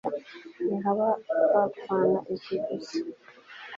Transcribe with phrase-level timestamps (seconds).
[0.65, 1.07] ntihaba
[1.53, 2.97] bapfana iki gusa